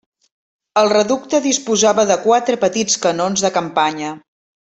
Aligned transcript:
El 0.81 0.87
reducte 0.93 1.41
disposava 1.43 2.07
de 2.13 2.17
quatre 2.25 2.57
petits 2.65 2.99
canons 3.05 3.45
de 3.47 3.53
campanya. 3.61 4.17